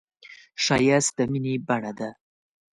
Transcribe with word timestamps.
ښایست 0.63 1.11
د 1.17 1.19
مینې 1.31 1.55
بڼه 1.67 1.91
ده 1.99 2.09